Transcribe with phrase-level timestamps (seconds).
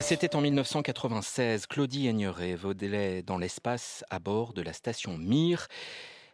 [0.00, 1.66] C'était en 1996.
[1.66, 5.68] Claudie Aigneret volait dans l'espace à bord de la station Mir.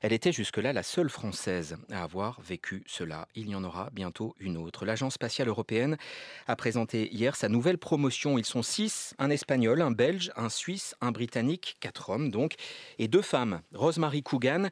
[0.01, 3.27] Elle était jusque-là la seule Française à avoir vécu cela.
[3.35, 4.87] Il y en aura bientôt une autre.
[4.87, 5.97] L'Agence spatiale européenne
[6.47, 8.39] a présenté hier sa nouvelle promotion.
[8.39, 12.55] Ils sont six, un Espagnol, un Belge, un Suisse, un Britannique, quatre hommes donc,
[12.99, 14.69] et deux femmes, Rosemary Coogan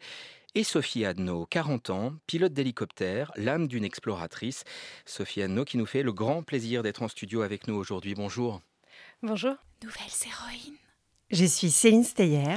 [0.57, 4.64] et Sophie Adno, 40 ans, pilote d'hélicoptère, l'âme d'une exploratrice.
[5.04, 8.14] Sophie Adno qui nous fait le grand plaisir d'être en studio avec nous aujourd'hui.
[8.14, 8.62] Bonjour.
[9.22, 9.54] Bonjour.
[9.84, 10.79] Nouvelles héroïnes.
[11.31, 12.57] Je suis Céline Steyer,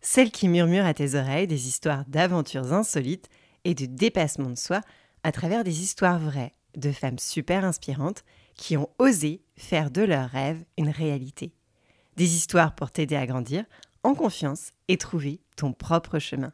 [0.00, 3.28] celle qui murmure à tes oreilles des histoires d'aventures insolites
[3.64, 4.80] et de dépassement de soi
[5.24, 8.22] à travers des histoires vraies de femmes super inspirantes
[8.54, 11.52] qui ont osé faire de leurs rêves une réalité.
[12.16, 13.64] Des histoires pour t'aider à grandir
[14.04, 16.52] en confiance et trouver ton propre chemin.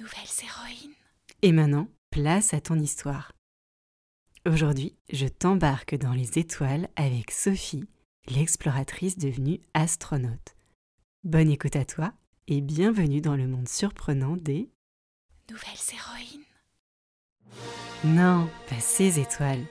[0.00, 0.94] Nouvelles héroïnes.
[1.42, 3.32] Et maintenant, place à ton histoire.
[4.46, 7.84] Aujourd'hui, je t'embarque dans les étoiles avec Sophie,
[8.28, 10.54] l'exploratrice devenue astronaute.
[11.24, 12.12] Bonne écoute à toi
[12.46, 14.70] et bienvenue dans le monde surprenant des...
[15.50, 16.44] Nouvelles héroïnes.
[18.04, 19.66] Non, pas ces étoiles.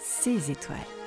[0.00, 0.99] Ces étoiles.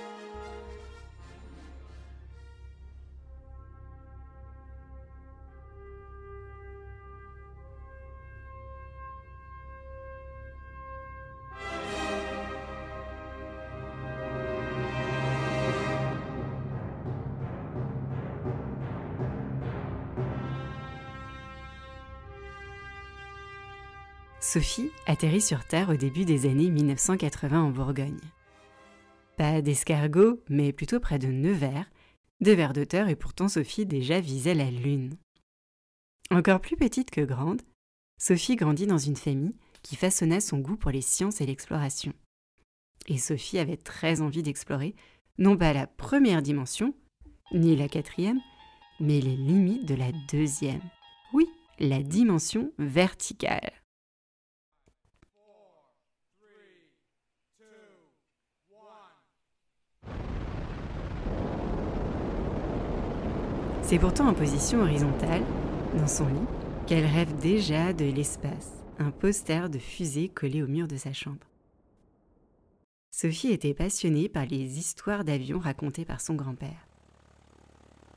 [24.44, 28.20] Sophie atterrit sur Terre au début des années 1980 en Bourgogne.
[29.38, 31.90] Pas d'escargot, mais plutôt près de Nevers,
[32.42, 35.16] deux vers d'auteur et pourtant Sophie déjà visait la Lune.
[36.30, 37.62] Encore plus petite que grande,
[38.20, 42.12] Sophie grandit dans une famille qui façonna son goût pour les sciences et l'exploration.
[43.08, 44.94] Et Sophie avait très envie d'explorer,
[45.38, 46.94] non pas la première dimension,
[47.54, 48.42] ni la quatrième,
[49.00, 50.84] mais les limites de la deuxième.
[51.32, 51.48] Oui,
[51.80, 53.83] la dimension verticale.
[63.84, 65.44] C'est pourtant en position horizontale,
[65.98, 66.48] dans son lit,
[66.88, 71.46] qu'elle rêve déjà de l'espace, un poster de fusée collé au mur de sa chambre.
[73.12, 76.88] Sophie était passionnée par les histoires d'avions racontées par son grand-père.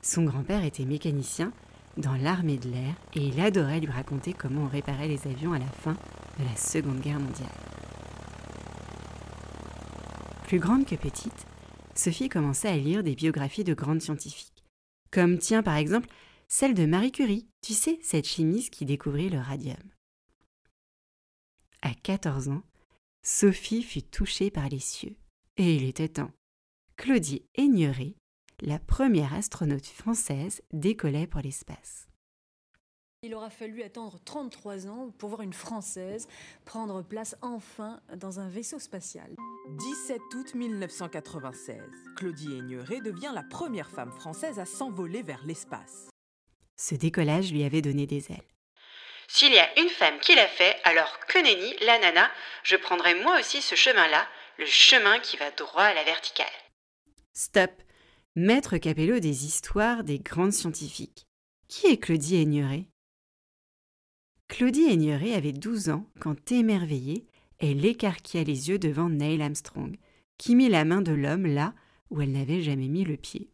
[0.01, 1.51] Son grand-père était mécanicien
[1.97, 5.59] dans l'armée de l'air et il adorait lui raconter comment on réparait les avions à
[5.59, 5.93] la fin
[6.39, 7.47] de la Seconde Guerre mondiale.
[10.47, 11.45] Plus grande que petite,
[11.93, 14.56] Sophie commençait à lire des biographies de grandes scientifiques.
[15.17, 16.09] Comme tiens par exemple
[16.47, 19.81] celle de Marie Curie, tu sais, cette chimiste qui découvrit le radium.
[21.81, 22.61] À 14 ans,
[23.23, 25.15] Sophie fut touchée par les cieux.
[25.55, 26.29] Et il était temps.
[26.97, 28.13] Claudie Aigneret,
[28.61, 32.06] la première astronaute française, décollait pour l'espace.
[33.23, 36.27] Il aura fallu attendre 33 ans pour voir une Française
[36.65, 39.35] prendre place enfin dans un vaisseau spatial.
[39.69, 41.81] 17 août 1996,
[42.15, 46.09] Claudie Aigneret devient la première femme française à s'envoler vers l'espace.
[46.75, 48.53] Ce décollage lui avait donné des ailes.
[49.27, 52.29] S'il y a une femme qui l'a fait, alors que nenni, la nana,
[52.61, 54.27] je prendrai moi aussi ce chemin-là,
[54.59, 56.45] le chemin qui va droit à la verticale.
[57.33, 57.71] Stop
[58.35, 61.25] Maître Capello des histoires des grandes scientifiques.
[61.67, 62.87] Qui est Claudie Aigneret?
[64.47, 67.27] Claudie Aigneret avait 12 ans quand, émerveillée,
[67.59, 69.97] elle écarquilla les yeux devant Neil Armstrong,
[70.37, 71.73] qui mit la main de l'homme là
[72.09, 73.49] où elle n'avait jamais mis le pied.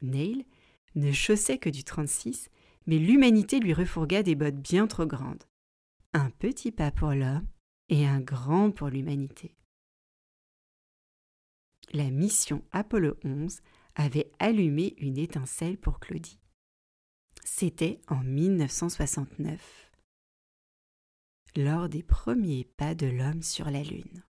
[0.00, 0.46] Neil
[0.94, 2.48] ne chaussait que du 36,
[2.86, 5.44] mais l'humanité lui refourgua des bottes bien trop grandes.
[6.14, 7.46] Un petit pas pour l'homme
[7.90, 9.54] et un grand pour l'humanité.
[11.92, 13.60] La mission Apollo 11
[13.94, 16.40] avait allumé une étincelle pour Claudie.
[17.44, 19.90] C'était en 1969,
[21.56, 24.24] lors des premiers pas de l'homme sur la Lune.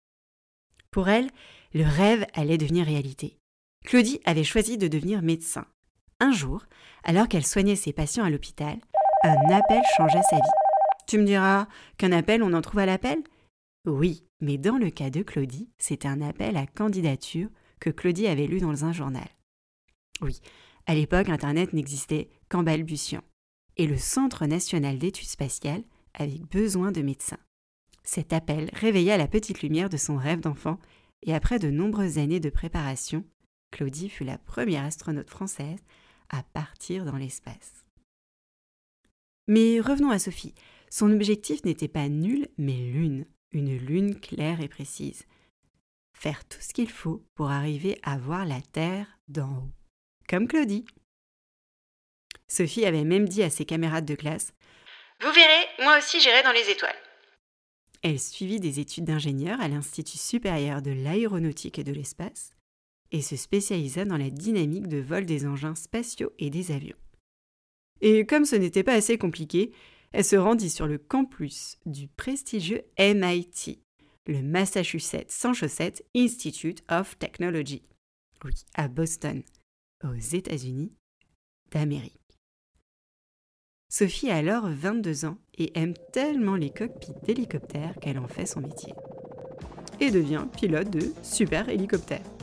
[0.91, 1.29] Pour elle,
[1.73, 3.37] le rêve allait devenir réalité.
[3.83, 5.65] Claudie avait choisi de devenir médecin.
[6.21, 6.65] Un jour,
[7.03, 8.79] alors qu'elle soignait ses patients à l'hôpital,
[9.23, 10.64] un appel changea sa vie.
[11.07, 11.67] Tu me diras
[11.97, 13.23] qu'un appel, on en trouve à l'appel?
[13.85, 17.49] Oui, mais dans le cas de Claudie, c'était un appel à candidature
[17.79, 19.27] que Claudie avait lu dans un journal.
[20.21, 20.41] Oui,
[20.87, 23.23] à l'époque, Internet n'existait qu'en balbutiant.
[23.77, 27.39] Et le Centre national d'études spatiales avait besoin de médecins.
[28.03, 30.79] Cet appel réveilla la petite lumière de son rêve d'enfant
[31.23, 33.25] et après de nombreuses années de préparation,
[33.71, 35.79] Claudie fut la première astronaute française
[36.29, 37.85] à partir dans l'espace.
[39.47, 40.53] Mais revenons à Sophie.
[40.97, 45.25] Son objectif n'était pas nul, mais lune, une lune claire et précise.
[46.17, 49.71] Faire tout ce qu'il faut pour arriver à voir la Terre d'en haut,
[50.29, 50.85] comme Claudie.
[52.47, 54.53] Sophie avait même dit à ses camarades de classe
[55.19, 56.95] Vous verrez, moi aussi j'irai dans les étoiles.
[58.01, 62.53] Elle suivit des études d'ingénieur à l'Institut supérieur de l'aéronautique et de l'espace
[63.11, 66.95] et se spécialisa dans la dynamique de vol des engins spatiaux et des avions.
[67.99, 69.73] Et comme ce n'était pas assez compliqué,
[70.11, 73.79] elle se rendit sur le campus du prestigieux MIT,
[74.27, 75.53] le Massachusetts sans
[76.15, 77.83] Institute of Technology,
[78.43, 79.43] oui, à Boston,
[80.03, 80.93] aux États-Unis
[81.71, 82.19] d'Amérique.
[83.89, 88.61] Sophie a alors 22 ans et aime tellement les cockpits d'hélicoptères qu'elle en fait son
[88.61, 88.93] métier.
[89.99, 92.34] Et devient pilote de super hélicoptère.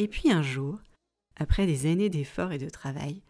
[0.00, 0.78] Et puis un jour,
[1.36, 3.20] après des années d'efforts et de travail,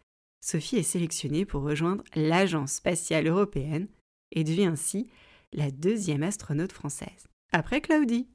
[0.41, 3.89] Sophie est sélectionnée pour rejoindre l'Agence spatiale européenne
[4.31, 5.09] et devient ainsi
[5.53, 8.29] la deuxième astronaute française, après Claudie.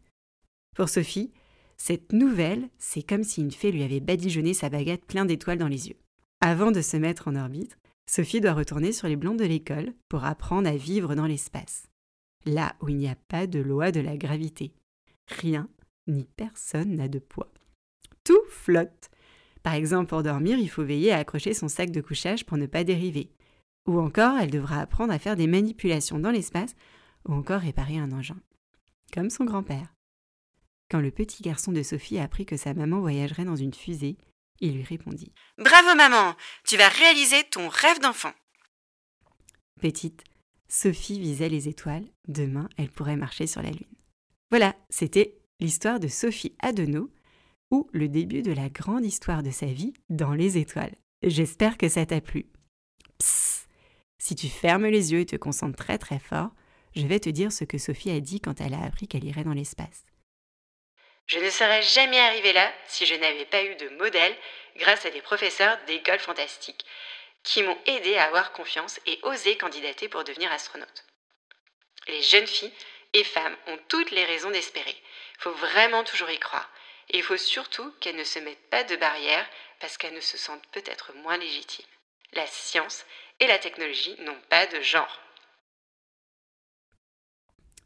[0.76, 1.32] Pour Sophie,
[1.78, 5.70] cette nouvelle, c'est comme si une fée lui avait badigeonné sa baguette plein d'étoiles dans
[5.70, 5.98] les yeux.
[6.42, 10.26] Avant de se mettre en orbite, Sophie doit retourner sur les blancs de l'école pour
[10.26, 11.88] apprendre à vivre dans l'espace,
[12.46, 14.74] là où il n'y a pas de loi de la gravité.
[15.40, 15.70] Rien
[16.08, 17.54] ni personne n'a de poids.
[18.66, 19.12] Flotte.
[19.62, 22.66] Par exemple, pour dormir, il faut veiller à accrocher son sac de couchage pour ne
[22.66, 23.30] pas dériver.
[23.88, 26.76] Ou encore, elle devra apprendre à faire des manipulations dans l'espace
[27.28, 28.38] ou encore réparer un engin.
[29.14, 29.94] Comme son grand-père.
[30.90, 34.18] Quand le petit garçon de Sophie a appris que sa maman voyagerait dans une fusée,
[34.62, 36.36] il lui répondit Bravo maman,
[36.66, 38.34] tu vas réaliser ton rêve d'enfant.
[39.80, 40.24] Petite,
[40.68, 43.86] Sophie visait les étoiles, demain elle pourrait marcher sur la Lune.
[44.50, 47.12] Voilà, c'était l'histoire de Sophie Adenau,
[47.94, 50.96] le début de la grande histoire de sa vie dans les étoiles.
[51.24, 52.46] J'espère que ça t'a plu.
[53.20, 53.68] Psst
[54.18, 56.52] Si tu fermes les yeux et te concentres très très fort,
[56.96, 59.44] je vais te dire ce que Sophie a dit quand elle a appris qu'elle irait
[59.44, 60.06] dans l'espace.
[61.28, 64.36] Je ne serais jamais arrivée là si je n'avais pas eu de modèle
[64.78, 66.86] grâce à des professeurs d'école fantastique
[67.44, 71.06] qui m'ont aidé à avoir confiance et oser candidater pour devenir astronaute.
[72.08, 72.74] Les jeunes filles
[73.14, 74.96] et femmes ont toutes les raisons d'espérer.
[75.38, 76.70] Il faut vraiment toujours y croire.
[77.12, 79.48] Il faut surtout qu'elles ne se mettent pas de barrières
[79.80, 81.86] parce qu'elles ne se sentent peut-être moins légitimes.
[82.34, 83.06] La science
[83.40, 85.22] et la technologie n'ont pas de genre.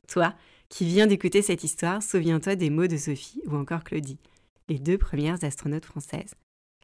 [0.07, 0.33] Toi,
[0.69, 4.19] qui viens d'écouter cette histoire, souviens-toi des mots de Sophie ou encore Claudie,
[4.67, 6.35] les deux premières astronautes françaises.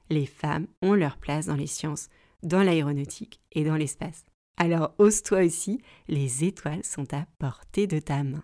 [0.09, 2.09] Les femmes ont leur place dans les sciences,
[2.43, 4.25] dans l'aéronautique et dans l'espace.
[4.57, 8.43] Alors ose-toi aussi, les étoiles sont à portée de ta main.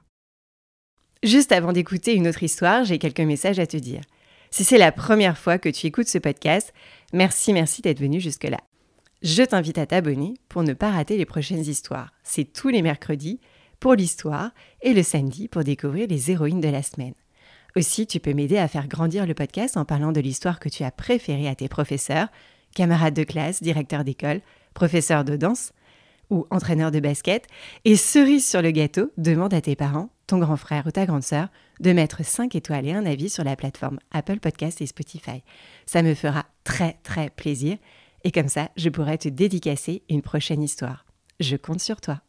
[1.23, 4.01] Juste avant d'écouter une autre histoire, j'ai quelques messages à te dire.
[4.49, 6.73] Si c'est la première fois que tu écoutes ce podcast,
[7.13, 8.57] merci, merci d'être venu jusque-là.
[9.21, 12.11] Je t'invite à t'abonner pour ne pas rater les prochaines histoires.
[12.23, 13.39] C'est tous les mercredis
[13.79, 14.49] pour l'histoire
[14.81, 17.13] et le samedi pour découvrir les héroïnes de la semaine.
[17.75, 20.83] Aussi, tu peux m'aider à faire grandir le podcast en parlant de l'histoire que tu
[20.83, 22.29] as préférée à tes professeurs,
[22.73, 24.41] camarades de classe, directeurs d'école,
[24.73, 25.71] professeurs de danse
[26.31, 27.45] ou entraîneurs de basket.
[27.85, 31.23] Et cerise sur le gâteau, demande à tes parents ton grand frère ou ta grande
[31.23, 31.49] sœur
[31.81, 35.43] de mettre 5 étoiles et un avis sur la plateforme Apple Podcast et Spotify.
[35.85, 37.77] Ça me fera très très plaisir
[38.23, 41.05] et comme ça, je pourrai te dédicacer une prochaine histoire.
[41.41, 42.21] Je compte sur toi.